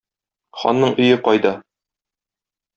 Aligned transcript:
Ханның 0.61 0.97
өе 1.05 1.21
кайда? 1.29 1.53